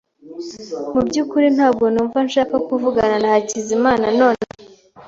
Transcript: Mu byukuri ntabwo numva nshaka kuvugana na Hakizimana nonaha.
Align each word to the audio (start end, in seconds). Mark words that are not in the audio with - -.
Mu 0.93 1.01
byukuri 1.07 1.47
ntabwo 1.55 1.85
numva 1.93 2.17
nshaka 2.27 2.55
kuvugana 2.67 3.15
na 3.21 3.27
Hakizimana 3.33 4.05
nonaha. 4.17 4.43